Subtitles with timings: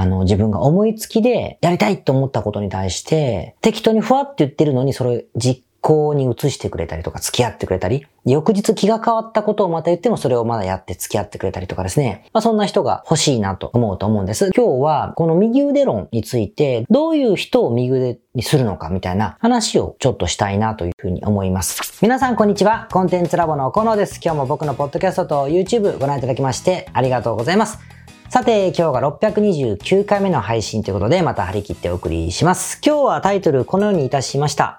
[0.00, 12.24] あの、自分が思いつきでやりたいと思ったことに対して、適当にふわって言ってるのにそれ実行に移してくれたりとか付き合ってくれたり、翌日気が変わったことをまた言ってもそれをまだやって付き合ってくれたりとかですね。
[12.32, 14.50] まあそんな人が欲しいなと思うと思うんです。
[14.56, 21.98] 今日はこの右腕論についてどういう人を右腕にするのかみたいな話をちょっとしたいなというふうに思います。
[22.00, 22.88] 皆さんこんにちは。
[22.90, 24.18] コンテンツラボのコノです。
[24.24, 27.99] 今日も僕のポッドキャストと YouTube ご覧いただきましてありがとうございます。
[28.30, 32.80] さて、今日が629回目の配信ということで、また張り切ってお送りします。
[32.80, 34.78] 今日はタイトルこのようにいたしました。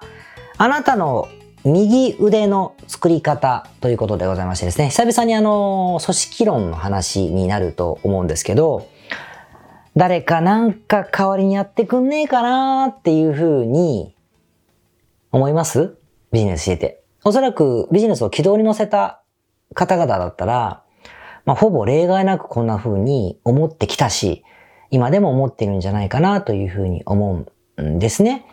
[0.56, 1.28] あなたの
[1.62, 8.88] 右腕の作り方ということでございましてですね、久々にあの、組織論の話になると思うんですけど、
[9.96, 14.16] 誰かなんか代わりにやってくんねえかなっていうふうに
[15.30, 15.98] 思います？
[16.32, 17.02] ビジネスしてて。
[17.22, 19.20] おそらくビジネスを軌道に乗せた
[19.74, 20.81] 方々だったら、
[21.44, 24.44] まあ、ほぼ例外なくこんな風に思ってきたし、
[24.90, 27.46] 今でも思ってるんじゃないかなというふうに思
[27.76, 28.46] うんですね。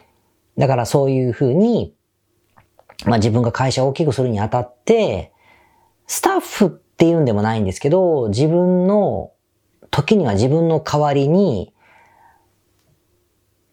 [0.58, 1.96] だからそういうふうに、
[3.06, 5.32] まあ自分が会社を大きくするにあたって、
[6.08, 9.32] スタッフっていうんでもないんですけど、自分の、
[9.92, 11.74] 時には自分の代わりに、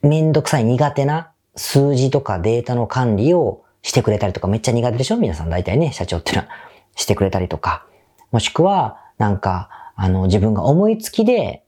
[0.03, 5.17] めんどくさい苦手な数字とかデータの管理をしてくれたりとか、めっちゃ苦手でしょ？
[5.17, 6.49] 皆さん大体ね、社長っていうのは
[6.95, 7.87] してくれたりとか。
[8.33, 11.65] もしくは、なんか、あの、自分が思いつきで、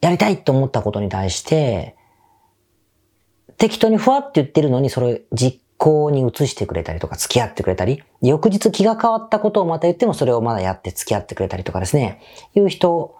[0.00, 1.96] やりたいと思ったことに対して、
[3.56, 12.20] 適当にふわって言ってるのに、それ実行に移してくれたりとか付き合ってくれたり、翌日気が変わったことをまた言ってもそれをまだやって付き合ってくれたりとかですね、
[12.54, 13.16] いう人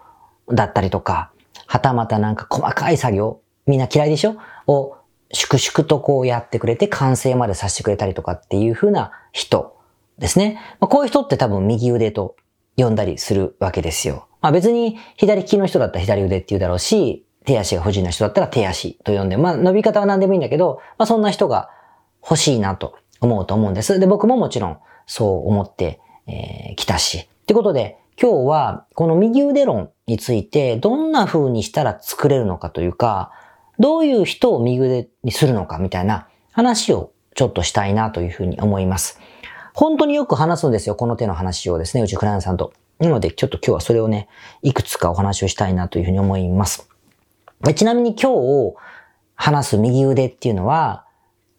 [0.49, 1.31] だったりとか、
[1.65, 4.37] はたまたなんか細かい作業、みんな嫌いでしょ？
[4.67, 4.95] を
[5.33, 9.75] 粛々とこうやってくれて完成までさせてくれたりとかっていう風な人
[10.19, 10.61] ですね。
[10.79, 12.35] まあ、こういう人って多分右腕と
[12.77, 14.27] 呼んだりするわけですよ。
[14.41, 21.69] まあ別に左利きの人だったら左腕って言うだろうし、手足が不自由な人だったら手足と呼んで、まあ伸び方は何でもいいんだけど、まあそんな人が
[22.21, 23.99] 欲しいなと思うと思うんです。
[23.99, 27.17] で、僕ももちろんそう思ってき、えー、たし。
[27.19, 33.31] ってことで、今日はこの右腕論についてどんな風にしたら作れるのかというか、
[33.79, 39.19] どういう人を右腕にするのかみたいな話をちょっとしたいなというふうに思います。
[39.77, 40.95] 本当によく話すんですよ。
[40.95, 42.73] この手の話をですね、うちクライアントさんと。
[42.97, 44.27] なので、ちょっと今日はそれをね、
[44.63, 46.89] いくつかお話をしたいなというふうに思います。
[47.75, 48.31] ちなみに今
[48.71, 48.73] 日
[49.35, 51.05] 話す右腕っていうのは、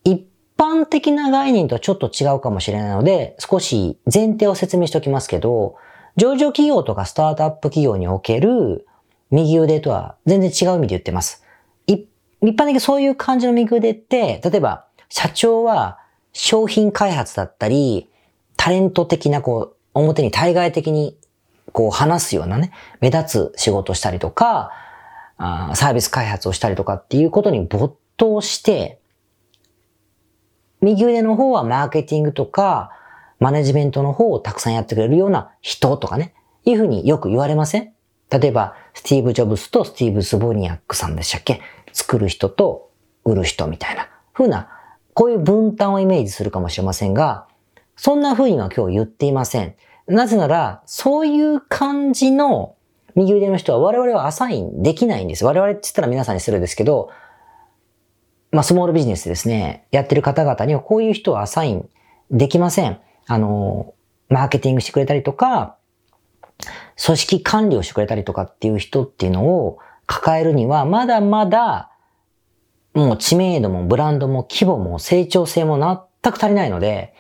[0.03, 0.27] 一
[0.57, 5.77] 般的な概念とはちょっと違うかもしれないので、少し前提を説明しておきますけど、
[6.17, 8.89] 上場企業とかスタートアップ企業における
[9.31, 11.45] 右腕とは全然違う意味で言ってます。
[11.87, 12.09] 一
[12.43, 16.01] 般的にそういう感じの右腕って、例えば社長は
[16.33, 18.09] 商品開発だったり、
[18.57, 21.19] タレント的なこう、表に対外的に
[21.73, 24.71] こう話すようなね、目立つ仕事したりとか、
[25.39, 29.01] サービス開発をしたりとかっていうことに没頭して、
[30.81, 32.93] 右腕の方はマーケティングとか、
[33.41, 36.35] マネジメントの方をたくさんやってくれるような人とかね、
[36.65, 37.93] いうふうによく言われません？
[38.31, 41.61] 例えば、スティーブ・ジョブスとスティーブ・スボニアックさんでしたっけ？
[41.93, 42.91] 作る人と
[43.25, 44.69] 売る人みたいな風な、
[45.19, 47.49] こういう分担をイメージするかもしれませんが、
[47.97, 49.75] そんな風には今日言っていません。
[50.07, 52.77] なぜなら、そういう感じの
[53.17, 55.45] 右腕の人は我々はアサインできないんです。
[55.45, 57.11] 我々って言ったら皆さんにするんですけど、
[58.53, 61.89] まあ、スモールビジネスですね、やってる方々にはこういう人はアサイン
[62.31, 63.01] できません。
[63.27, 63.95] あの、
[64.29, 65.79] マーケティングしてくれたりとか、
[67.05, 71.91] 組織管理をしてくれたりとかっていう人っていうのを抱えるには、まだまだ、
[72.99, 75.79] もう知名度もブランドも規模も成長性も
[76.23, 77.15] 全く足りないので、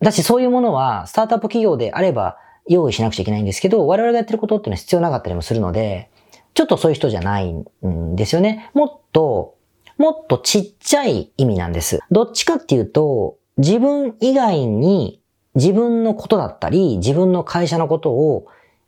[0.00, 6.10] だしそういうものはスタートアップ企業であれば用意しなくちゃいけないんですけど、我々がやってることっていうのは必要なかったりもするので、
[6.54, 8.70] ちょっとそういう人じゃないんですよね。
[8.74, 9.56] もっと
[9.98, 12.00] もっとちっちゃい意味なんです。
[12.10, 15.20] どっちかっていうと、自分以外に
[15.54, 18.46] 自分のことだったり、自分の会社のことを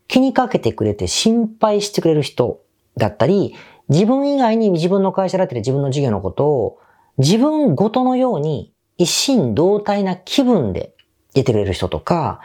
[0.09, 2.63] 気にかけてくれて心配してくれる人
[2.97, 3.55] だったり、
[3.89, 6.79] 自分以外に自分の会社だったり自分の事業のことを
[7.19, 10.95] 自分ごとのように一心同体な気分で
[11.35, 12.41] 出てくれる人とか、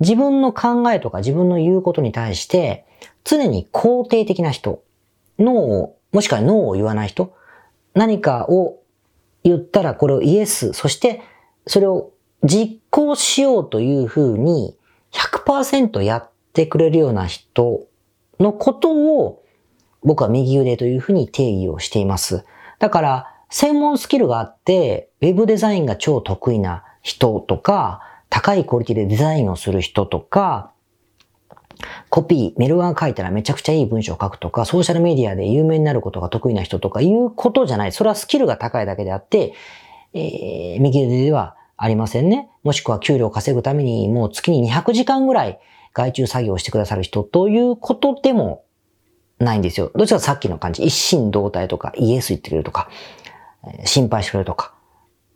[0.00, 2.84] 自分の考えとか自分の言うことに対して
[3.24, 4.82] 常に肯定的な人、
[5.38, 7.34] ノーを、もしくはノーを言わない人、
[7.94, 8.82] 何かを
[9.42, 11.22] 言ったらこれをイエス、そして
[11.66, 12.12] それを
[12.42, 14.76] 実行しようというふうに
[15.12, 17.86] 100%やってくれるような人
[18.38, 19.42] のことを
[20.02, 22.44] 僕は右腕というふうに定義をしています。
[22.78, 30.72] だから専門スキルがあってウェブデザインが超得意な人とか高いクオリティでデザインをする人とか
[32.08, 37.92] コピー、メルマガ書いたらめちゃくちゃいい文章を書くとか、ソーシャルメディアで有名になることが得意な人とかいうことじゃない。
[37.92, 39.54] それはスキルが高いだけであって、
[40.14, 42.48] えー、右腕ではありませんね。
[42.62, 45.58] もしくは給料を稼ぐためにもう月に200時間ぐらい
[45.92, 48.64] 外注作業をしてくださる人ということでも
[49.38, 49.90] ないんですよ。
[49.94, 52.88] どちらかさっきの感じ、一心同体とか、イエス言ってくれるとか、
[53.84, 54.74] 心配してくれるとか、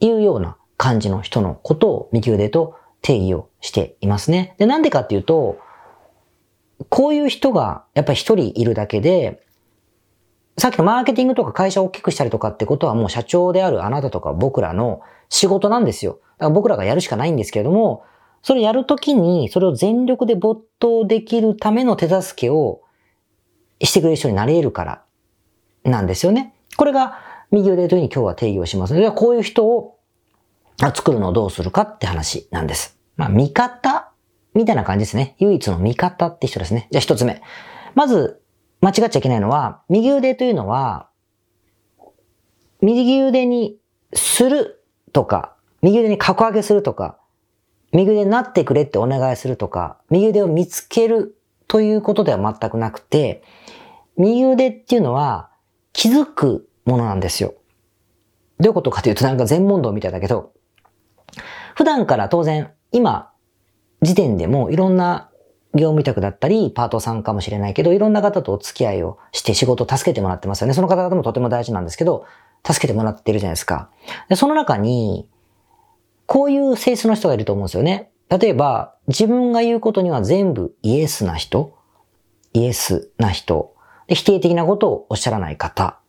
[0.01, 4.55] いうような感じの人のことを右腕と定義をしていますね。
[4.59, 5.59] で、なんでかっていうと、
[6.89, 9.43] こういう人がやっぱり一人いるだけで、
[10.57, 16.13] さっきのマーケティングとか会社を大きくしたりとかってことはもう社長であるあなたとか僕らの仕事なんですよ。
[16.13, 18.05] だから僕らがやるしかないんですけれども、
[18.43, 22.81] それやるときにそれを全力で没頭できるための手助けを
[23.83, 25.03] してくれる人になれるから
[25.85, 26.55] なんですよね。
[26.77, 27.19] これが
[27.51, 29.99] 右腕というふうに今日は定義をしますので、こういう人を
[30.95, 32.99] 作るのをどうするかって話なんです。
[33.17, 34.13] まあ、味方
[34.55, 35.35] みたいな感じですね。
[35.39, 36.89] 唯一の味方って人ですね。
[36.91, 37.43] じゃあ一つ目。
[37.95, 38.41] まず、
[38.81, 41.09] 間違っちゃいけないのは、右腕というのは、
[42.81, 43.77] 右腕に
[44.15, 44.83] する
[45.13, 47.19] とか、右腕に格上げするとか、
[47.93, 51.37] 右腕になってくれってお願いするとか、右腕を見つける
[51.69, 53.43] ということでは全くなくて、
[54.21, 55.51] 右腕っていうのは
[55.93, 57.55] 気づくものなんですよ。
[58.59, 60.53] どういうことかというとなんか全問答みたいだけど、
[61.75, 63.33] 普段から当然、今、
[64.03, 65.31] 時点でもいろんな
[65.75, 70.75] 業務委託だったり、パートさんかもしれないけど、いろんな方とお付き合いをして仕事を助けてもらってますよね。
[70.75, 72.27] その方々もとても大事なんですけど、
[72.67, 73.89] 助けてもらってるじゃないですか。
[74.29, 75.29] でその中に、
[76.27, 78.11] こういう性質の人がいると思うんですよね。
[78.29, 81.75] 例えば、自分が言うことには全部イエスな人、
[82.53, 83.75] イエスな人、
[84.11, 86.01] で否定的なことをおっしゃらない方、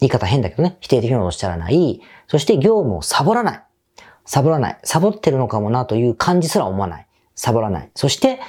[0.00, 3.62] 言い方変だけどね、否定的なことをおっしゃらない、そして業務をサボらない。
[4.24, 4.78] サボらない。
[4.82, 7.06] サボってるのかもなという感じすら思わない。
[7.36, 7.90] サボらない。
[7.94, 8.40] そして、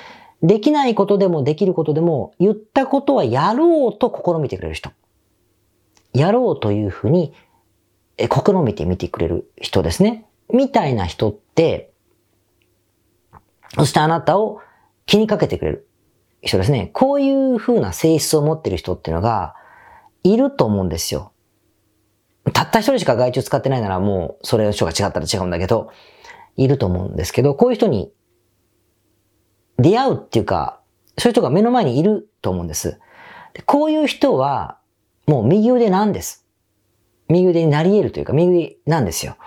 [0.42, 4.90] できないことでもできることでも、言ったことはやろうと試みてくれる人。
[6.12, 7.32] やろうというふうに、
[8.18, 10.26] え、試みてみてくれる人ですね。
[10.52, 11.94] みたいな人って、
[13.76, 14.62] そしてあなたを
[15.06, 15.88] 気にかけてくれる
[16.44, 16.90] 人ですね。
[16.94, 19.56] こういう風な性質を持ってる人っていうのが、
[20.24, 21.34] いると思うんですよ。
[22.52, 25.92] たった一人しか外注使ってないならもうそれの人が違ったら違うんだけど、
[26.56, 28.12] いると思うんですけど、こういう人に
[29.78, 30.82] 出会うっていうか、
[31.18, 33.00] そういう人が目の前にいると思うんです。
[33.54, 34.80] でこういう人は、
[35.28, 36.46] もう右腕なんです。
[37.30, 39.38] 右腕になり得るというか、右腕なんですよ。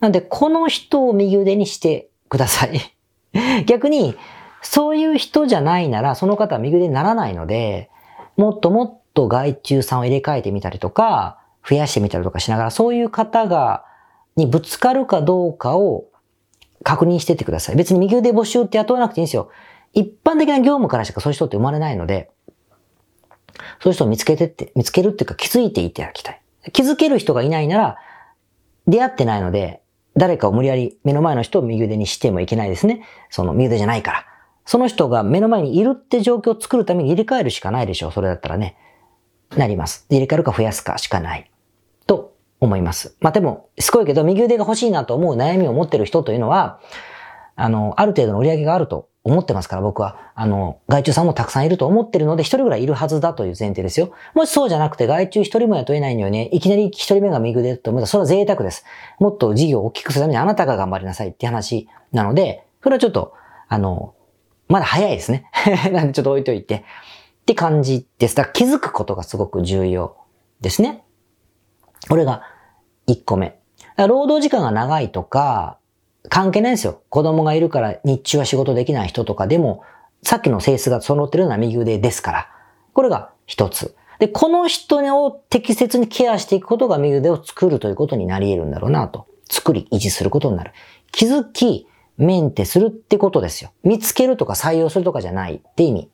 [0.00, 2.80] なんで、この人を右腕にしてください。
[3.66, 4.14] 逆に、
[4.62, 7.90] そういう人じゃないなら、その方は右腕にならないので、
[8.36, 11.38] もっともっと外注さんを入れ替えてみたりとか、
[11.68, 13.84] 増やしてみたりとかしながら、そういう方が、
[14.36, 16.06] にぶつかるかどうかを
[16.82, 17.76] 確認してってください。
[17.76, 19.50] 別に右腕募集って雇わなくていいんですよ。
[19.92, 22.30] 一般的な業務からしかそういう人って生まれないので、
[23.80, 26.40] そういう人を見つけてって、見つけるっていうか気づいていただきたい。
[26.72, 27.98] 気づける人がいないなら、
[28.86, 29.82] 出会ってないので、
[30.16, 33.04] 誰かを無理やり目の前の人を右腕にしてもいけないですね。
[33.30, 34.26] その右腕じゃないから。
[34.64, 38.12] その人が目の前にいるって状況を作るために入れ替えるしかないでしょう。
[38.12, 38.76] それだったらね。
[39.56, 40.06] なります。
[40.08, 41.50] 入れ替えるか増やすかしかない。
[42.06, 43.16] と思います。
[43.20, 46.80] まあでも、すごいけど、右腕が欲しいなと思う悩みを持ってる人というのは、
[47.54, 50.32] あの、ある程度の売り上げがあると思ってますから、僕は。
[50.34, 54.12] あの、外注さんもたくさんいると思ってるので、一人ぐらいいるはずだという前提ですよ。
[54.34, 58.84] もしそうじゃなくて、外注一人も雇えないのよね、いきなり一人目が右腕と思ったら、それは贅沢です。
[59.18, 63.34] もっと事業を大きくするためにあなたが頑張りなさいって話なので、それはちょっと、
[63.68, 64.14] あの、
[64.68, 65.46] まだ早いですね。
[65.92, 66.76] なんでちょっと置いといて。
[66.76, 68.36] って感じです。
[68.36, 70.16] だから気づくことがすごく重要
[70.60, 71.04] ですね。
[72.08, 72.42] これが
[73.08, 73.58] 1個目。
[73.96, 75.78] 労働時間が長いとか、
[76.28, 77.02] 関係ないですよ。
[77.08, 79.82] 子供がいるから日中は仕事できない人とかでも、
[80.22, 82.48] さっきの性質が揃ってるのは右腕ですから。
[82.92, 83.96] これが一つ。
[84.18, 89.26] で、この人を適切にケアしていくことが右腕を作るということになり得るんだろうなと。
[89.50, 90.72] 作り、維持することになる。
[91.10, 91.88] 気づき、
[92.18, 93.72] メンテするってことですよ。
[93.82, 96.10] 見つけるとか採用するとかじゃないって意味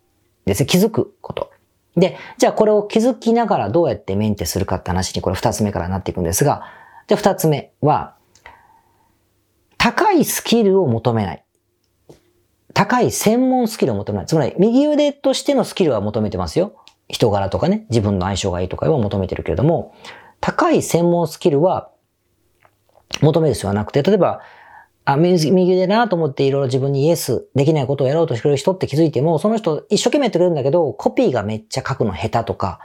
[0.47, 0.67] ですね。
[0.67, 1.51] 気づくこと。
[1.97, 6.63] で、じゃあこれを気づきながらどうやってメンテするかって話にこれ二つ目からなっていくんですが、
[7.09, 8.15] じゃあ二つ目は、
[9.77, 11.45] 高いスキルを求めない。
[12.75, 14.27] 高い専門スキルを求めない。
[14.27, 16.77] つまり、右腕としてのスキルは求めてますよ。
[17.09, 19.95] 人柄とかね、自分の相性がいいとかは求めてるけれども、
[20.41, 21.91] 高い専門スキルは
[23.21, 24.41] 求める必要はなくて、例えば、
[25.13, 32.79] あ、右腕だなと思っていろいろ自分にイエスできないことをやろうとしてくれる人って気づいても、その人一生懸命やってくれるんだけど、コピーがめっちゃ書くの下手とか、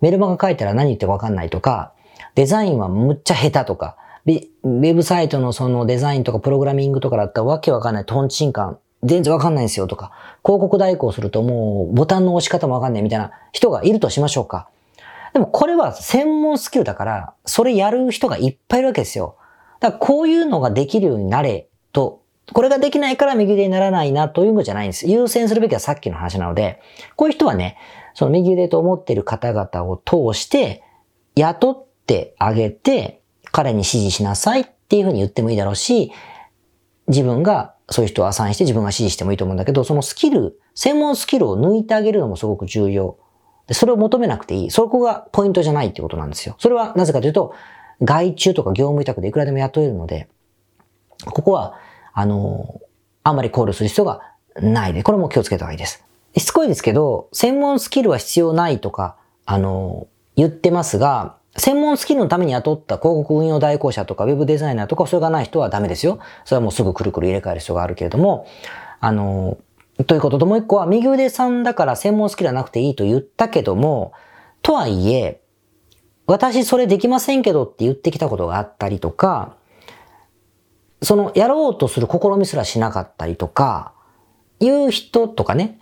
[0.00, 1.92] メルマガ書いたら何言ってわかんないとか、
[2.34, 10.10] デザインはむっちゃ下手とか、ウェブサイトのそのデザインとかプログラミングとかだったらわけわかんないトンチンカン全然わかんないんですよとか、
[10.44, 14.68] 広告代行するともうボタンの押し方もわかんないみたいな人がいるとしましょうか。
[15.32, 19.36] でもこれは専門スキルだから、それやる人がいっぱいいるわけですよ。
[19.80, 25.06] だからこういうのができるようになれと、これができないから右腕にならないなというのじゃないんです。
[25.06, 26.80] 優先するべきはさっきの話なので、
[27.16, 27.76] こういう人はね、
[28.14, 30.82] その右腕と思っている方々を通して、
[31.36, 36.12] 雇ってあげて、彼に指示しなさいっていうふうに言ってもいいだろうし、
[37.06, 43.18] 自分がそういう人をアサインして自分が指示してもいいと思うんだけど、そのスキル、専門スキルを抜いてあげるのもすごく重要。
[43.66, 44.70] でそれを求めなくていい。
[44.70, 46.56] そこがポイントじゃないってことなんですよ。
[46.58, 47.54] それはなぜかというと、
[48.02, 50.28] 外注とか業務委託でいくらでも雇えるので、
[51.24, 51.74] ここは、
[52.12, 52.80] あの、
[53.22, 56.04] あんまり考慮する必要がないで、これも気をつけた方がいいです。
[56.36, 60.06] しつこいですけど、専門スキルは必要ないとか、あの、
[60.36, 66.20] 言ってますが、専門スキルのために雇った広告運用代行者とかウェブデザイナーとかそれがない人はダメですよ。
[66.44, 68.46] それはもうすぐくるくる入れ替える必要があるけれども、
[69.00, 69.58] あの、
[70.06, 74.12] ということともう一個は右腕さんだから専門スキルはなくていいと言ったけども、
[74.62, 75.40] とはいえ、
[76.26, 79.56] 私それできませんけどって言ってきたことがあったりとか、
[81.02, 83.92] そのやろうとする試みすらしなかったりとか、
[84.60, 85.78] いう人とかね、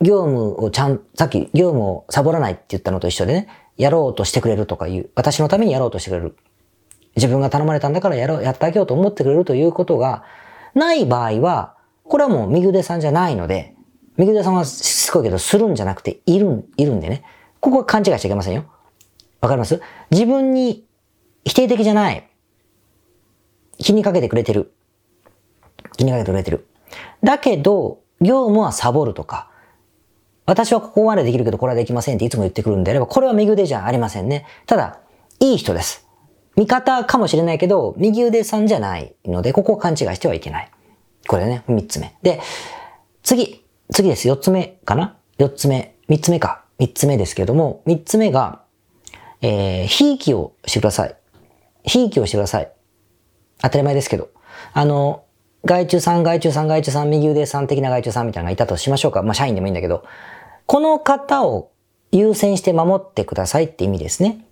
[0.00, 6.36] 業務をちゃん、さっき業務をサボらないって言ったのと一緒でね、やろうとしてくれるとかいう、私のためにやろうとしてくれる。
[7.14, 10.24] 自分が頼まれたんだからやろう、やってあげようと思ってくれるということが
[10.74, 13.74] ない場合は、これはもう右腕さんじゃないので、
[14.16, 17.22] 右腕さんはしつこいけどするんじゃなくている、いるんでね。
[17.60, 18.64] ここは勘違いしちゃいけませんよ。
[19.40, 19.80] わかります？
[20.10, 20.86] 自分に
[21.44, 22.28] 否定的じゃない。
[23.78, 24.72] 気にかけてくれてる。
[25.96, 26.66] 気にかけてくれてる。
[27.22, 29.50] だけど、業務はサボるとか、
[30.46, 34.46] 私はここまでできるけどこれはできませんっていつも言ってくるんであれば、これは右腕じゃありませんね。
[34.66, 35.00] ただ、
[35.40, 36.06] いい人です。
[36.56, 40.70] 味方かもしれないけど、右腕さんじゃないので、ここを勘違いしてはいけない。
[41.28, 42.16] これね、三つ目。
[42.22, 42.40] で、
[43.22, 44.28] 次、次です。
[44.28, 45.18] 四つ目かな？
[45.36, 45.96] 四つ目。
[46.08, 46.64] 三つ目か。
[46.78, 48.62] 三つ目ですけども、三つ目が、
[49.42, 51.16] えー、ひいきをしてください。
[51.82, 52.72] ひいきをしてください。
[53.62, 54.28] 当たり前ですけど。
[54.72, 55.24] あの、
[55.64, 59.22] 外注さん、外注さん、外注さん、右腕さん的な外注さんみたいなのがいたとしましょうか。
[59.22, 60.04] まあ、社員でもいいんだけど、
[60.66, 61.70] この方を
[62.12, 64.44] 優先して守ってくださいって意味ですね。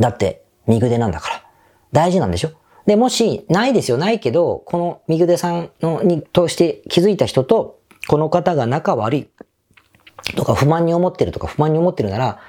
[0.00, 1.42] だって、右腕なんだから。
[1.92, 2.50] 大事なんでしょ
[2.86, 9.28] で、もし、ないですよ、ないけど、この右腕さんのに、として気づいた人と、この方が仲悪い
[10.36, 12.40] とか不満に思ってるとか不満に思ってるなら、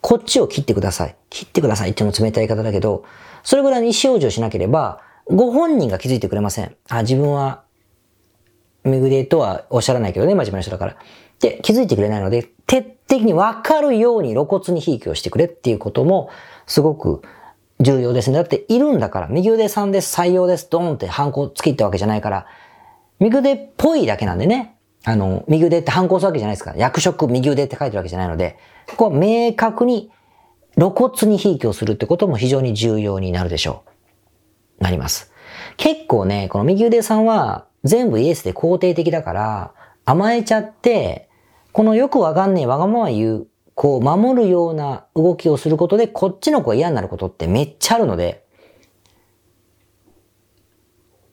[0.00, 1.16] こっちを切ってください。
[1.30, 3.04] 切ってくださいっていうの冷たい方だけど、
[3.48, 6.76] それぐらいの意思表示をしなければ、ご本人が気づいてくれません。
[6.90, 7.62] あ、自分は、
[8.84, 10.96] めぐれとはおっしゃらないけどね、真面目な人だから。
[11.40, 16.28] で、気づいてくれないので、徹底的にわかるように露骨にひいきをしてくれっていうことも、
[16.66, 17.22] すごく
[17.80, 18.36] 重要ですね。
[18.36, 22.46] だって、いるんだから、右腕さんです、採用です、ドーンってハンコつきったわけじゃないから、
[23.18, 24.76] 右腕っぽいだけなんでね。
[25.06, 26.76] あの、右腕って反抗するわけじゃないですから。
[26.76, 28.58] 役職右腕って書いてるわけじゃないので、
[28.90, 30.10] ここは明確に
[30.78, 33.82] 露骨にひいきをするってことも非常に重要になるでしょ
[34.80, 34.84] う。
[34.84, 35.32] なります。
[35.76, 41.28] 結構ね、この右腕さんは全部イエスで肯定的だから甘えちゃって、
[41.72, 48.44] このよくわかんねえわがまま言う、こう守るような動きをすることでこっちの子が嫌になることってめっちゃあるので、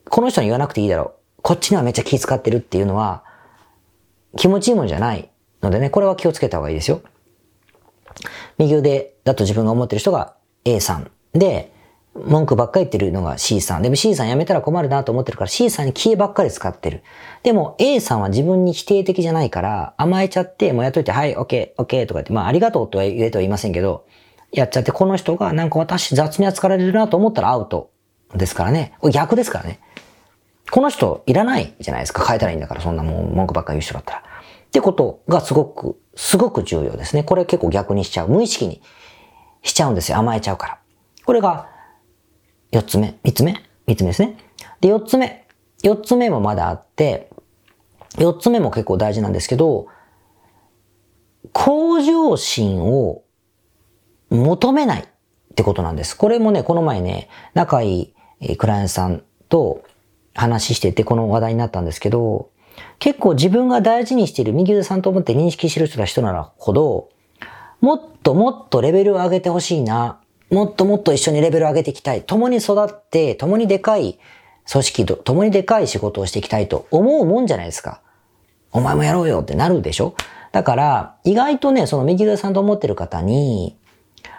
[0.08, 1.42] この人に言わなくていいだろう。
[1.42, 3.24] こっちにはめっちゃ気遣ってるっていうのは、
[4.36, 5.30] 気持ちいいもんじゃない
[5.62, 7.00] のでね、これは気をつけた方がいいですよ。
[8.58, 10.34] 右腕だと自分が思ってる人が
[10.64, 11.72] A さんで、
[12.14, 13.82] 文句ばっかり言ってるのが C さん。
[13.82, 17.02] でも C さん辞めたら困るなと思ってるから C さんに消えばっかり使ってる。
[17.42, 24.06] でも A さんは自分に否定的じゃないから甘えちゃってもうやっといて、はい、OK、OK とか言って、まあありがとうとは言えとは言いませんけど、
[24.52, 27.90] やっちゃってこの人がなんか私雑に扱われるなと思ったらアウト
[28.34, 28.94] ですからね。
[29.12, 29.80] 逆ですからね。
[30.70, 32.26] この人いらないじゃないですか。
[32.26, 34.18] 変えたらいいんだから、そんなもう文句ばっかり言う人だったら。
[34.20, 34.22] っ
[34.70, 37.22] てことがすごく、すごく重要ですね。
[37.22, 38.28] これ結構逆にしちゃう。
[38.28, 38.82] 無意識に
[39.62, 40.18] しちゃうんですよ。
[40.18, 40.78] 甘えちゃうから。
[41.24, 41.68] これが、
[42.72, 43.54] 四つ目、三つ目？
[43.86, 44.38] 三つ目ですね。
[44.80, 45.46] で、四つ目。
[45.82, 47.30] 四つ目もまだあって、
[48.18, 49.88] 四つ目も結構大事なんですけど、
[51.52, 53.22] 向上心を
[54.30, 55.04] 求めないっ
[55.54, 56.16] てことなんです。
[56.16, 59.84] これもね、この前ね、仲いいクライアントさんと
[60.34, 62.50] 話しててこの話題になったんですけど、
[62.98, 67.08] 結構自分が大事にしている右腕さんと思って認識してる人ら人ならほど、
[67.80, 70.20] もっともっとレベルを上げてほしいな。
[70.50, 72.22] もっともっと一緒にレベルを上げていきたい。
[72.22, 74.18] 共に育って、共にでかい
[74.70, 78.00] 組織と、共にでかい仕事をしていきたいと思うもんじゃないですか。
[78.72, 80.14] お前もやろうよってなるでしょ？
[80.52, 83.78] だから、意外とね、その右腕さんと思ってる方に、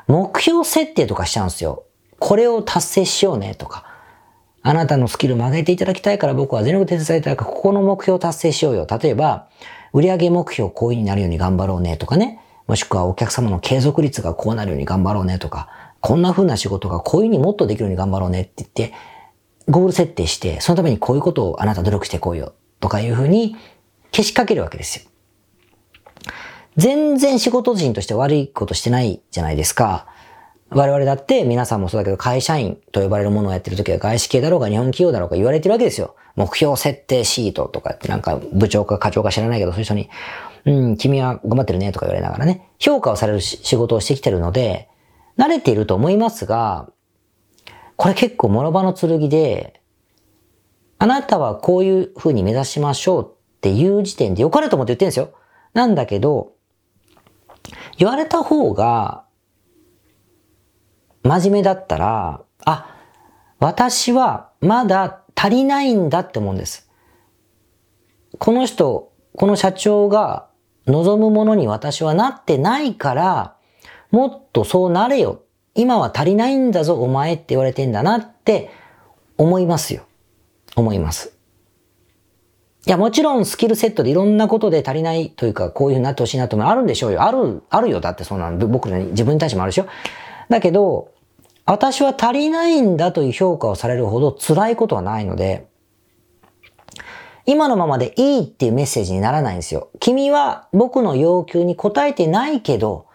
[0.07, 1.83] 目標設定とかしちゃうんですよ。
[2.19, 3.85] これを達成しようねとか。
[4.67, 8.85] あなたのスキルを曲げていただきたいから僕は全力で手伝いたいから、ここの目標を達成しようよ。
[9.01, 9.47] 例えば、
[9.93, 12.41] 売上目標こういうになるように頑張ろうねとかね。
[12.67, 15.69] もしくはお客様の継続率がこうなるように頑張ろうねとか、
[16.01, 18.93] こんな風な仕事がこういうにもっとできるように頑張ろうねって言って、
[19.69, 23.55] ゴール設定して、そのためにこういうことをあなた努力してこうよとかいう風に
[24.11, 25.09] 消しかけるわけですよ。
[26.75, 30.07] 全然仕事人として悪いことしてないじゃないですか。
[30.69, 36.15] 我々だって皆さんもそうだけど会社員と呼ばれるものをやってる時は外資系だろうが日本企業だろうが言われてるわけですよ。
[36.35, 40.09] 目標設定シートとかってなんか部長か課長か知らないけどそういう人に、
[40.65, 44.89] うん、君は頑張ってるねとか言われながらね、評価をされる仕事をしてきてるので、
[45.37, 46.89] 慣れていると思いますが、
[47.95, 49.81] これ結構諸刃の剣で、
[50.99, 55.33] あなたはこういう風に目指しましょうっていう時点で良かれと思って言ってるんですよ。
[55.73, 56.53] なんだけど、
[57.97, 59.26] 言われた方が、
[61.27, 62.95] 真面目だったら、あ、
[63.59, 66.89] 私はまだ足りないんだって思うんです。
[68.39, 70.47] この人、この社長が
[70.87, 73.55] 望むものに私はなってないから、
[74.09, 75.41] もっとそうなれよ。
[75.75, 78.71] 今は足りないんだぞ、お前って言われてんだなって
[79.37, 80.05] 思いますよ。
[80.75, 81.37] 思います。
[82.85, 87.23] いや、もちろんスキルセットでいろんなことで足りないというか、こういう風になってほしいなともあるんでしょうよ。
[87.23, 87.99] ある、あるよ。
[87.99, 89.87] だってそんなの、僕ね、自分に対してもあるでしょ。
[90.49, 91.11] だけど、
[91.67, 95.67] 私は足りないんだという評価をされるほど辛いことはないので、
[97.45, 99.89] 今のままでいいっていうメッセージにならないんですよ。
[99.99, 103.07] 君は僕の要求に応えてないけど、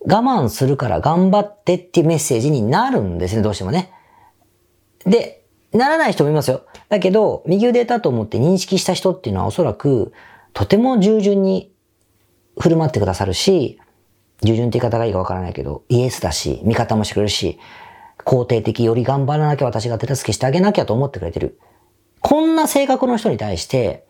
[0.00, 3.92] 我慢するから頑張ってっていうメッセージになるんですね、どうしてもね。
[5.04, 6.62] で、ならない人もいますよ。
[6.88, 10.12] だけど、右腕だと思って認識した人っていうのはおそらく、
[10.52, 11.72] とても従順に
[12.58, 13.78] 振る舞ってくださるし、
[14.42, 17.58] 従順って言い方がいいかわからないけど、イエスだし、味方もしてくれるし、
[18.24, 21.58] 肯定的より頑張らなきゃ私が手助けしてあげなきゃと思ってくれてる。
[22.20, 24.06] こんな性格の人に対して、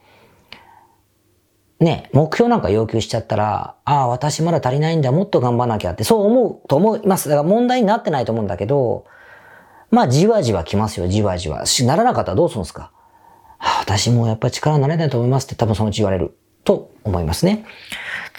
[1.80, 7.28] ね、目標なんか要求しちゃったら、ああ、私まだ足りないんだ、もっと頑張らなきゃって、そう思うと思います。
[7.28, 9.04] だから問題になってないと思うんだけど、
[9.90, 11.66] まあ、じわじわ来ますよ、じわじわ。
[11.66, 12.90] しならなかったらどうするんですか、
[13.58, 17.64] はあ、私もやっぱり力になれないと思いますって多分そのうち言われると思いますね。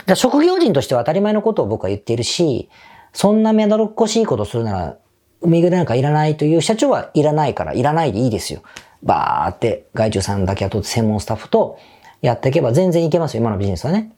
[0.06, 2.70] だ職業人としては当たり前のことを僕は言っているし、
[3.14, 4.98] そんなめだろっこしいことするなら、
[5.42, 8.62] 海ぐなんかいらないという社長はいらないから、いらないでいいですよ。
[9.04, 11.78] バーって外注さんだけ雇って専門スタッフと
[12.22, 14.12] やっていけば全然いけますよ、今のビジネスはね。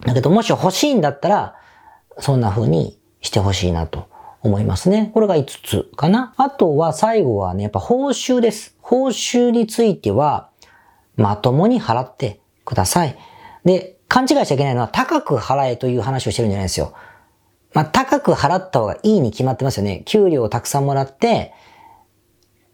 [0.00, 1.54] だけど、もし欲しいんだったら、
[2.18, 4.08] そんな風にしてほしいなと
[4.42, 5.10] 思いますね。
[5.14, 6.34] これが5つかな。
[6.36, 8.76] あとは最後はね、やっぱ報酬です。
[8.80, 10.50] 報酬については、
[11.16, 13.16] まともに払ってください。
[13.64, 16.94] で、勘違いしちゃいけないのは、高く払えという話をしてるんじゃないですよ。
[17.74, 20.02] まあ、高く払った方がいいに決まってますよね。
[20.06, 21.52] 給料をたくさんもらって、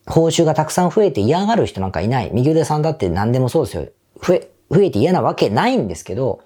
[0.07, 2.31] 報酬がたくさん増えて嫌がる人なんかいない。
[2.33, 3.89] 右腕さんだって何でもそうですよ。
[4.23, 6.41] 増え、増えて嫌なわけないんですけど、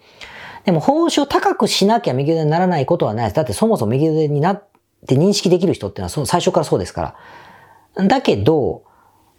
[0.64, 3.36] でも報酬を高くしなきゃ右腕にならないことはないです。
[3.36, 4.64] だってそもそも右腕になっ
[5.06, 7.14] て認識できる人っていうのはその最初からそうですか
[7.96, 8.06] ら。
[8.06, 8.84] だけど、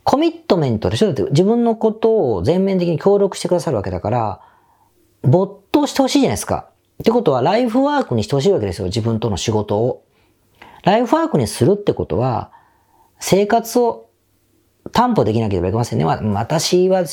[0.03, 4.41] コミットメントでしょだって自分のことを全面的に協力してくださるわけだから、
[5.23, 6.69] 没頭してほしいじゃないですか。
[7.01, 8.85] ってことは、ライフワークにしてほしいわけですよ。
[8.85, 10.03] 自分との仕事を。
[10.83, 12.51] ライフワークにするってことは、
[13.19, 14.09] 生活を
[14.91, 16.05] 担保できなければいけませんね。
[16.05, 17.05] 私は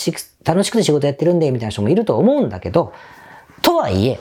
[0.45, 2.93] 楽しくて仕事やってるんで、みたいな人もいると思うんだけど、
[3.63, 4.19] とはいえ、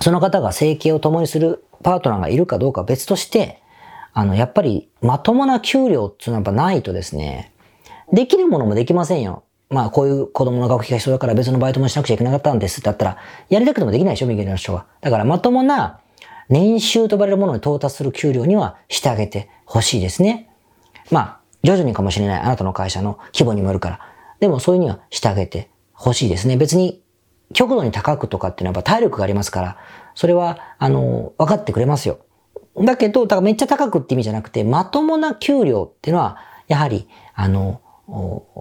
[0.00, 3.62] その方が生計を共にするパートナーがいるかどうかは別として、
[4.12, 7.52] あの、やっぱりまともな給料っていうのはやっぱないとですね、
[8.12, 9.44] できるものもできませんよ。
[9.70, 14.86] まあ、こういう子供の学費が必要だから別のバイトもしなくちゃいけなかったんですってだったら、やりたくてもできないでしょ、右の人は。
[15.00, 16.00] だからまともな
[16.48, 20.50] 年収と呼ばれるものに到達する給料にはしてあげてほしいですね。
[21.12, 22.40] まあ、徐々にかもしれない。
[22.40, 24.00] あなたの会社の規模にもよるから。
[24.40, 26.56] でもそういうにはしてあげてほしいですね。
[26.56, 27.00] 別に
[27.52, 29.76] 極度に高くとかっていうのはやっぱ体力がありますから、
[30.16, 32.18] それは、あの、分かってくれますよ。
[32.76, 37.80] だけど、だからめっちゃ高くって意味じゃなくて、まともな給料っていうのは、やはり、あの、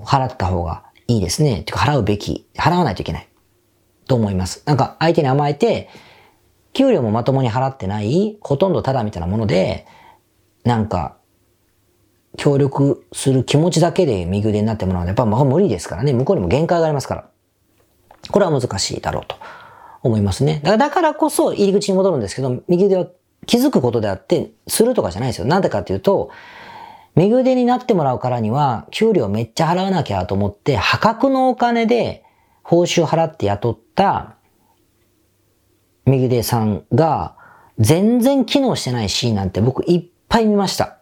[0.05, 1.63] 払った方がいいですね。
[1.63, 3.27] てか、払うべき、払わないといけない。
[4.07, 4.61] と思います。
[4.67, 5.89] なんか、相手に甘えて、
[6.71, 9.87] 給料もまともに払ってない、ほとんどただみたいなもので、
[10.63, 11.17] なんか、
[12.37, 16.13] 協力する気持ちだけで右腕になってもらうのは、やっぱ無理ですからね。
[16.13, 17.29] 向こうにも限界がありますから。
[18.29, 19.35] これは難しいだろうと
[20.03, 20.61] 思いますね。
[20.63, 23.07] だからこそ入り口に戻るんですけど、右腕は
[23.47, 25.47] 気づくことであって、するとかじゃないですよ。
[25.47, 26.29] なんでかっていうと、
[27.19, 32.23] 右腕になってもらうからには、給料めっちゃ払わなきゃと思って、破格のお金で
[32.63, 34.37] 報酬払って雇った
[36.05, 37.35] 右腕さんが、
[37.77, 40.99] 全然機能してないシーンなんて僕いっぱい見ました。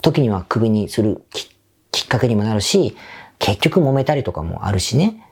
[0.00, 1.48] 時にはクビにするき
[1.90, 2.96] きっかけにもなるし、
[3.40, 5.26] 結局揉めたりとかもあるしね。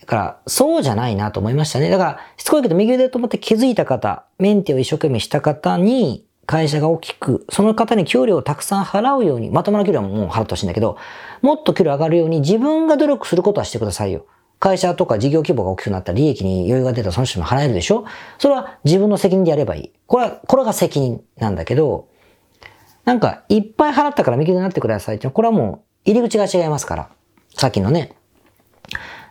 [0.00, 1.88] だから、そうじゃないなと思いましたね。
[1.88, 10.96] だから、しつこいけど右腕と思って気づいた方、メンテを一生懸命した方に、会社が大きく、その方に給料をたくさん払うように、まともな給料ももう払ってほしいんだけど、
[11.42, 14.26] もっと給料上がるように自分が努力することはしてくださいよ。
[14.58, 18.06] 会社とか事業規模が大きくなったら利益に余裕が出たらその人も払えるでしょ
[18.38, 19.92] それは自分の責任でやればいい。
[20.06, 22.08] これは、これが責任なんだけど、
[23.04, 27.08] なんか、いっぱい払ったから右手になってくださいって、これはもう入り口が違いますから。
[27.54, 28.16] さっきのね、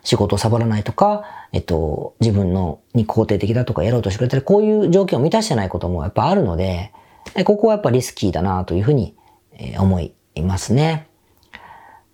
[0.03, 6.93] 仕事をサボらないとか、えっと、自分のに肯定的だとかやろうとしてくれたり、こういう条件を満たしてないこともやっぱあるので、
[7.43, 9.15] ここはやっぱリスキーだなというふうに
[9.77, 11.09] 思いますね。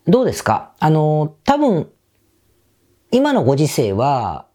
[0.07, 0.73] どうですか？
[0.79, 1.91] あの、多分、
[3.11, 4.47] 今のご時世は、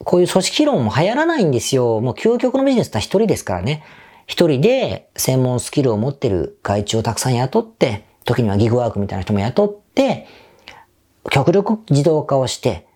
[0.00, 2.00] こういう組織論も流行らないんですよ。
[2.00, 3.82] もう究極のビジネスって一人ですからね。
[4.26, 10.26] 一人で専門スキルを持ってる外注をたくさん雇って、時にはギグワークみたいな人も雇って、
[11.30, 12.86] 極力自動化をして、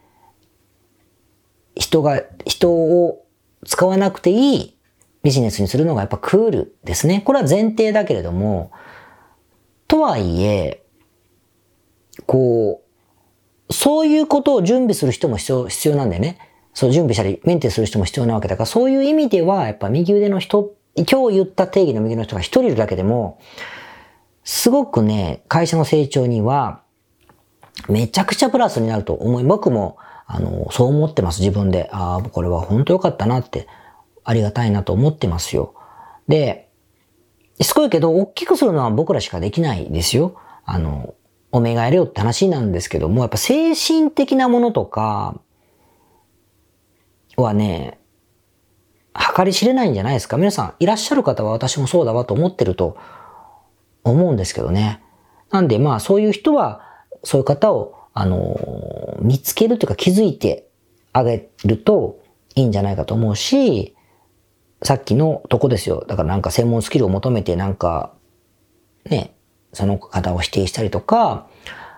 [1.74, 3.24] 人が、人を
[3.64, 4.77] 使わなくていい
[5.22, 7.22] ビジネスにするのがやっぱクールですね。
[7.24, 8.70] これは前提だけれども、
[9.86, 10.84] とはいえ、
[12.26, 12.82] こ
[13.68, 16.38] う、そういうことを準備する人も必要、必要なんだよね。
[16.74, 23.40] そう、準備したり、メンテする人も必要なわけだから、そういう意味では、やっぱ右腕の人、今日言った定義の右の人が一人いるだけでも、
[24.44, 26.82] すごくね、会社の成長には、
[27.88, 31.88] めちゃくちゃプラスになると思い、僕も、あの、そう思ってます、自分で。
[31.92, 33.66] ああ、これは本当良かったなって、
[34.28, 35.74] ありがたいなと思ってますよ。
[36.28, 36.68] で、
[37.62, 40.36] すごいけど、大きくするのは僕らしかできないですよ。
[40.66, 41.14] あの、
[41.50, 45.40] おめがえれよって話なんですけども、やっぱ精神的なものとか、
[47.36, 48.00] はね、
[49.34, 50.36] 計り知れないんじゃないですか。
[50.36, 52.98] 皆さん、いらっしゃる方は私もそうだわと思ってると
[54.04, 55.02] 思うんですけどね。
[55.50, 56.82] なんでまあそういう人は、
[57.24, 60.68] そういう方を、あの、見つけるというか気づいて
[61.14, 62.20] あげると
[62.56, 63.94] いいんじゃないかと思うし、
[64.82, 66.04] さっきのとこですよ。
[66.06, 68.12] だからなんか専門スキルを求めてなんか、
[69.04, 69.34] ね、
[69.72, 71.46] その方を否定したりとか、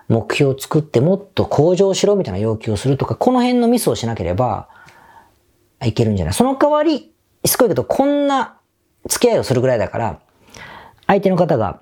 [0.07, 4.67] 目標を作ってもっと向上しろみたいな要求をするとか、この辺のミスをしなければ
[5.83, 7.13] いけるんじゃないその代わり、
[7.45, 8.57] しつこいけど、こんな
[9.07, 10.19] 付き合いをするぐらいだから、
[11.07, 11.81] 相手の方が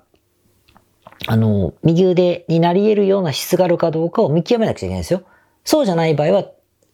[1.26, 5.22] あの、右腕になり得るような質があるかどうかを見極めなくちゃいけないんですよ。
[5.64, 6.44] そうじゃない場合は、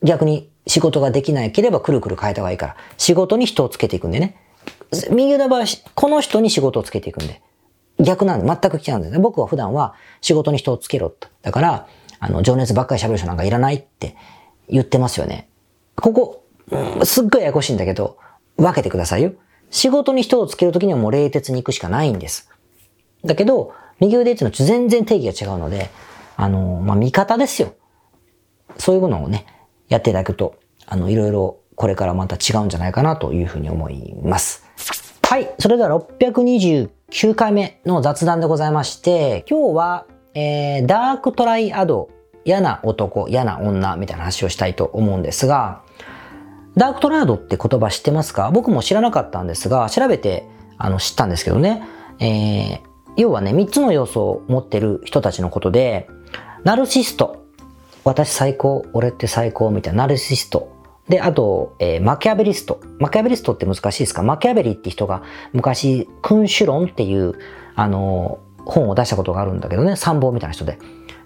[0.03, 4.37] 逆に仕事ができなければくるくる変えた方がいいから、仕事に人をつけていくんでね。
[5.11, 7.43] 右の場合は、この人に仕事をつけていくんで。
[7.99, 9.19] 逆なんで、全く違うんですね。
[9.19, 11.29] 僕は普段は仕事に人をつけろと。
[11.43, 11.87] だから、
[12.19, 14.17] あの、情熱ばっかり喋る人なんかいらないって
[14.69, 15.49] 言ってますよね。
[15.95, 18.19] ここ、うん、すっごいややこしいんだけど、
[18.57, 19.33] 分けてくださいよ。
[19.71, 22.51] 仕事に人をつけるときにはもう冷徹に行くしかないんです。
[23.25, 25.91] だけど、右腕っていうのは全然定義が違うので、
[26.37, 27.75] あの、まあ、味方ですよ。
[28.79, 29.47] そういうものをね、
[29.89, 30.55] やっていただくと、
[30.87, 34.65] あの、いろいろこれからまた違うんじゃないかなというふうに思います。
[35.23, 35.51] はい。
[35.59, 42.09] それでは629回目の雑談でございまして、今日は、えー、ダークトライアド、
[42.45, 45.83] 嫌な男、嫌な女みたいな話をしたいと思うんですが、
[46.77, 48.51] ダークトライアドって言葉知ってますか？
[48.53, 50.47] 僕も知らなかったんですが、調べて
[50.79, 51.83] あの知ったんですけどね、
[52.21, 52.81] えー、
[53.17, 56.09] 要はね、3つの要素を持ってる人たちのことで、
[56.65, 57.46] ナルシスト。
[58.07, 60.73] 私最高、俺って最高みたいなナルシスト。
[61.09, 62.81] で、あと、えー、マキャベリスト。
[63.01, 64.23] マキャベリストって難しいですか？
[64.23, 67.35] マキャベリって人が昔、君主論っていう、
[67.75, 70.79] あのー、本を出したことがあるんだけどね、参謀みたいな人で。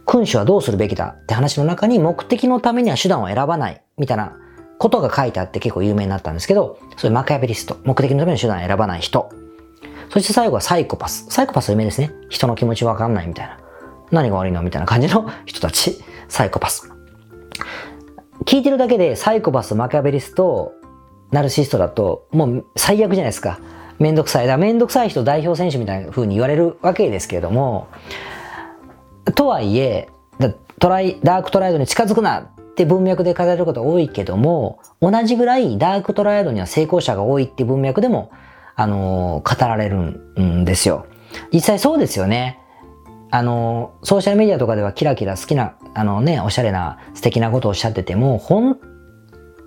[0.07, 4.39] 君主はどうするべきだって話の中に目的のためには手段を選ばないみたいな
[4.79, 7.77] ことが書いてあって結構有名になったんですけど、そういうマキャベリスト。
[7.85, 9.31] 目的のために手段を選ばない人。
[10.09, 11.27] そして最後はサイコパス。
[11.29, 12.11] サイコパス有名ですね。
[12.31, 13.59] 人の気持ちわかんないみたいな。
[14.11, 14.63] 何が悪いの？
[14.63, 16.03] みたいな感じの人たち。
[16.31, 16.91] サイコパス。
[18.47, 20.73] 聞いてるだけでサイコパス、マキャベリスト、
[21.31, 23.61] ナルシストだと、もう最悪じゃないですか。
[23.99, 24.47] めんどくさい。
[24.47, 27.89] だめんどくさい人代表選手みたいな風に言われるわけですけれども、
[29.35, 30.09] とはいえ、
[30.79, 38.31] トライ、ダークトライアドに近づくなって文脈で語れること多いけども、同じぐらいダークトライアドには成功者が多いって文脈でも
[38.81, 39.97] あの、語られる
[40.41, 41.05] んですよ。
[41.53, 42.59] 実際そうですよね。
[43.31, 48.79] あの、ソーシャルメディアとかではキラキラ好きな、あのね、おしゃれな素敵なことをおっしゃってても、本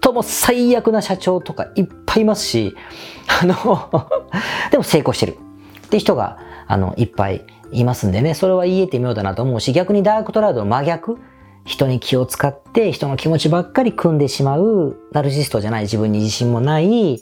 [0.01, 2.75] 当も最悪な社長とかいっぱいいますし、
[3.41, 3.55] あの
[4.71, 5.37] でも成功してる
[5.85, 11.17] って人が、あの、いっぱいいますんでね、それは言えてみようだなと思うし、逆にダークトラウドの真逆、
[11.65, 17.21] 人に気を使って人の気持ちばっかり組んでしまう、ナルシストじゃない自分に自信もない、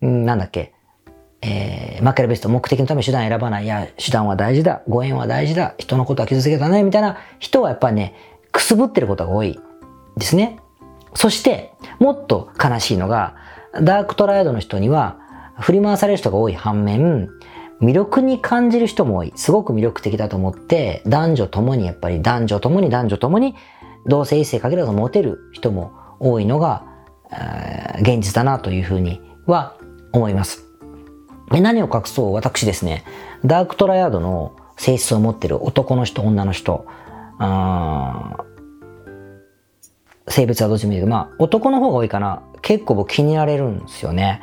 [0.00, 0.72] うん、なんだっけ、
[1.42, 3.64] えー、マキャラベスト目的のため手段選ばない。
[3.64, 4.82] いや、手段は大事だ。
[4.88, 5.74] ご縁は大事だ。
[5.76, 6.84] 人のことは傷つけたね。
[6.84, 8.14] みたいな人はやっぱりね、
[8.52, 9.58] くすぶってることが多い
[10.16, 10.60] ですね。
[11.14, 13.34] そして、もっと悲しいのが、
[13.82, 15.18] ダークトライアドの人には、
[15.58, 17.28] 振り回される人が多い反面、
[17.80, 19.32] 魅力に感じる人も多い。
[19.34, 23.56] すごく魅力的だと思って、男女ともにやっぱり男女ともに男女ともに
[24.06, 26.84] 同性異性限らずモテる人も多いのが、
[28.00, 29.76] 現実だなというふうには
[30.12, 30.64] 思います。
[31.50, 33.04] 何を隠そう私ですね、
[33.44, 36.86] ダークトライアドの性質を持ってる男の人、女の人、
[37.38, 38.36] あ
[40.28, 42.42] 性別はどっちもいいけど、まあ男の方が多いかな。
[42.62, 44.42] 結構僕気に入られるんですよね。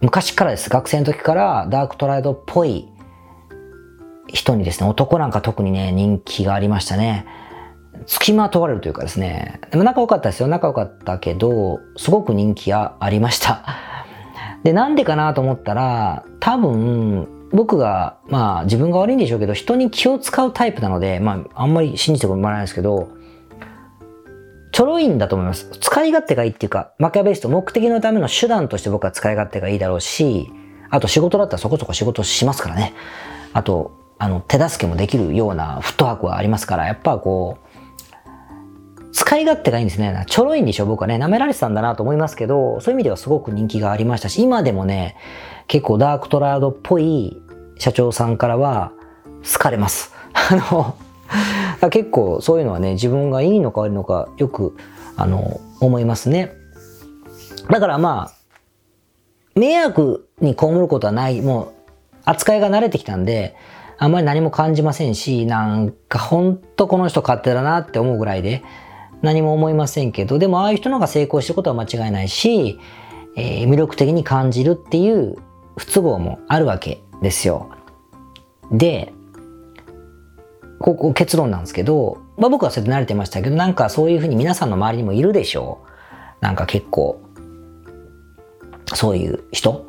[0.00, 0.68] 昔からです。
[0.68, 2.88] 学生の時からダークトライドっぽい
[4.28, 7.26] 人にですね、男なんか特にね、人気がありましたね。
[8.06, 9.60] 付きまとわれるというかですね。
[9.70, 10.48] でも仲良かったですよ。
[10.48, 13.64] 仲良かったけど、すごく人気がありました。
[14.64, 23.08] で、なんでかなと思ったら、多分、僕が、まあ自分が悪いんでしょうけど、人に気を使うタイプなので、まああんまり信じてもらえないですけど、
[24.72, 25.70] ちょろいんだと思います。
[25.80, 30.50] 使い勝手がいいっていうか、マキャベリスト目的のための手段として僕は使い勝手がいいだろうし、
[30.90, 32.94] あと仕事だったらそこそこ仕事しますからね。
[33.52, 37.65] あと、あの、手助けもできるようなフットワークはありますから、やっぱこう、
[39.26, 40.24] 使い勝手がいいんですね。
[40.28, 45.16] ちょろいんでしょ僕はね、舐められてたんだなと思いますけど、そういう意味ではすごく人気がありましたし、今でもね、
[45.66, 47.42] 結構ダークトラードっぽい
[47.76, 48.92] 社長さんからは
[49.42, 50.14] 好かれます。
[50.32, 54.76] あの、結構そういうのはね、自分がいいのか悪いのかよく、
[55.16, 56.52] あの、思いますね。
[57.68, 61.68] だからまあ、迷惑に被ることはない、もう、
[62.26, 63.56] 扱いが慣れてきたんで、
[63.98, 68.62] あんまり何も感じませんし、なんかほんとこの人勝手だなって思うぐらいで、
[69.26, 72.78] 何も思いませんけど、でもああいう人の方が成功してることは間違いないし、
[73.36, 75.36] えー、魅力的に感じるっていう
[75.76, 77.70] 不都合もあるわけですよ。
[78.70, 79.12] で、
[80.78, 85.80] ここ結論なんですけど、まあ僕はそれで慣れてましたけど、なんかそういうふうに皆さんの周りにもいるでしょ
[86.40, 86.44] う。
[86.44, 87.20] なんか結構、
[88.94, 89.86] そういう人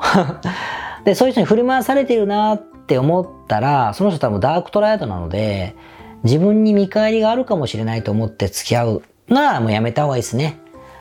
[1.06, 5.76] で、そういう人に振り回されてるなって思ったら、その人多分ダークトライアドなので、
[6.24, 10.60] 自分に見返りがあるかもしれないと思って付き合うならもうやめた方がいいですね。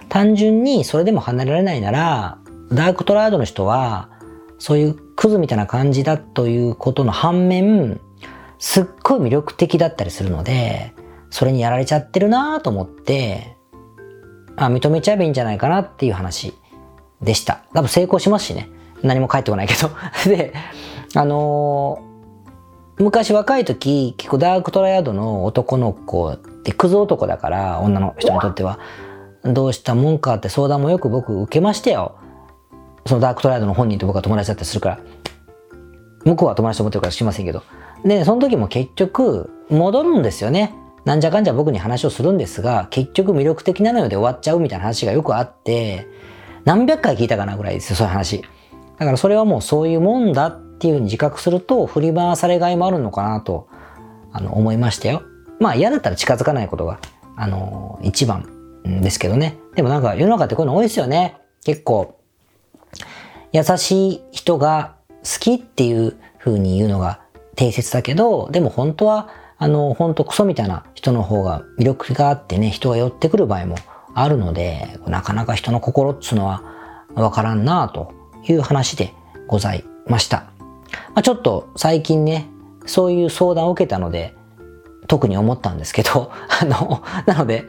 [0.08, 2.38] 単純にそれでも離れられないなら、
[2.72, 4.10] ダークトライアドの人は、
[4.58, 8.00] そういうクズみたいな感じだということの反面、
[8.58, 10.94] すっごい魅力的だったりするので、
[11.30, 13.56] それにやられちゃってるなと思って、
[14.56, 16.54] あ、認めちゃえばいいんじゃないかなっていう話
[17.20, 17.62] でした。
[17.74, 18.70] 多分成功しますしね。
[19.02, 19.90] 何も返ってこないけど。
[20.28, 20.54] で、
[21.14, 28.80] あのー、昔若い時、結構ダークトライアドの男の子で、クズ男だから、女の人にとっては、
[29.44, 32.16] どうしたもんかって相談もよく僕受けましたよ。
[33.06, 34.98] そのダークトライドの本人と僕は友達だったりするから。
[36.24, 37.62] 向こうは友達と思ってるからしませんけど。
[38.04, 40.74] で、その時も結局、戻るんですよね。
[41.04, 46.08] なんじゃかんじゃ僕に話をするんですが、結局魅力的なのよで終わっちゃうみたいな話がよくあって、
[46.64, 48.42] 何百回聞いたかなぐらいですよ、そういう話。
[48.98, 53.68] だからそれはもうそういうもんだっていうふうに自覚すると、振り回されがいもあるのかなと、
[54.32, 55.22] あの、思いましたよ。
[55.60, 57.00] まあ嫌だったら近づかないことが、
[57.36, 58.48] あのー、一番
[58.84, 59.58] ですけどね。
[59.74, 61.38] でもなんか世の中ってこういうの多いですよね。
[61.64, 62.18] 結構、
[63.52, 67.20] 優しい人が好きっていう風に言うのが
[67.56, 73.76] 定説だけど、でも本当は、あの、本当クソみたいな人の方が魅力があってね、人が寄ってくる場合も
[74.14, 76.62] あるので、なかなか人の心っつうのは
[77.14, 78.12] わからんなと
[78.46, 79.12] いう話で
[79.48, 80.50] ございました。
[81.14, 82.46] まあ、ちょっと最近ね、
[82.84, 84.35] そういう相談を受けたので、
[85.06, 87.64] 特に思ったんですけど、 あの、なので、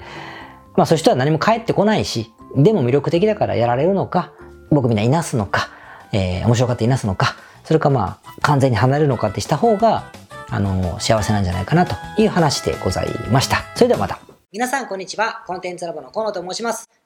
[0.76, 4.32] まあそういう人は何も返ってこないし、でも魅力的だからやられるのか、
[4.72, 5.70] 僕みんないなすのか、
[6.12, 10.06] えー、面白かったいなすのか、それかまあ完全に離れるのかってした方が、
[10.50, 13.58] あの、幸せなんじゃないかなという話でございました。
[13.76, 14.20] それではまた。
[14.52, 15.44] 皆さんこんにちは。
[15.46, 16.97] コンテンツラボの河野と申します。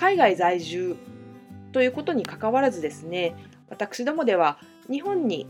[0.00, 0.96] 海外在住
[1.72, 3.34] ということにかかわらずですね
[3.68, 4.58] 私どもでは
[4.90, 5.46] 日本に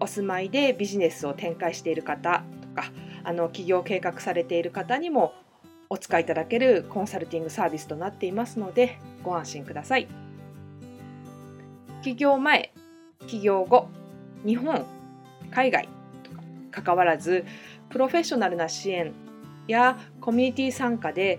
[0.00, 2.90] お住まいでビジネスを展開している方とか
[3.22, 5.32] あの起業計画されている方にも
[5.88, 10.08] お使いいただけるコンサルティングサービスとなっていますのでご安心ください。
[12.02, 12.72] 起業前、
[13.28, 13.88] 起業後、
[14.44, 14.84] 日本、
[15.52, 15.88] 海外
[16.24, 17.44] とか関わらず
[17.90, 19.12] プロフェッショナルな支援
[19.68, 21.38] やコミュニティ参加で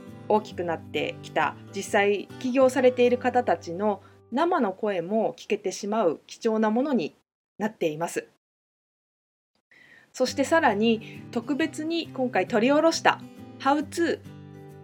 [0.33, 7.15] 大きくなってきた実際起業されている方たちの生の声も聞けてしまう貴重なものに
[7.57, 8.27] なっています。
[10.13, 13.21] そしてさらに特別に今回取り下ろした
[13.59, 14.19] 「How to」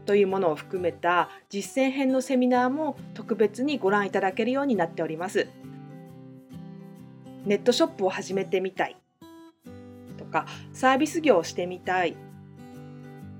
[0.05, 5.47] というものを含めた実践編のセミナーも特別にご覧いただけるようになっております。
[7.45, 8.97] ネットショップを始めてみたい
[10.17, 12.17] とかサービス業をしてみたい